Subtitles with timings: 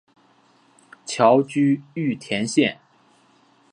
[1.05, 2.79] 侨居玉田县。